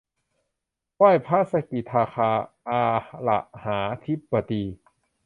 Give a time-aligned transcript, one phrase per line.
[0.97, 2.31] ไหว้พระสกิทาคา
[2.69, 2.83] อะ
[3.27, 4.63] ระหาธิบดี